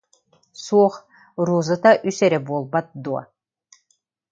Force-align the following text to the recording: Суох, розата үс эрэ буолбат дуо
Суох, 0.63 0.95
розата 1.47 1.91
үс 2.09 2.17
эрэ 2.27 2.39
буолбат 2.47 2.87
дуо 3.03 3.21